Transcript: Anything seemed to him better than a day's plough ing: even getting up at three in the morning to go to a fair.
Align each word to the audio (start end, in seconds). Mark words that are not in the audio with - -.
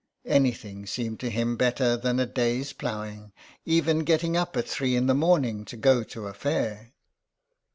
Anything 0.25 0.87
seemed 0.87 1.19
to 1.19 1.29
him 1.29 1.55
better 1.57 1.95
than 1.95 2.19
a 2.19 2.25
day's 2.25 2.73
plough 2.73 3.05
ing: 3.05 3.33
even 3.65 3.99
getting 3.99 4.35
up 4.35 4.57
at 4.57 4.67
three 4.67 4.95
in 4.95 5.05
the 5.05 5.13
morning 5.13 5.63
to 5.65 5.77
go 5.77 6.01
to 6.01 6.25
a 6.25 6.33
fair. 6.33 6.93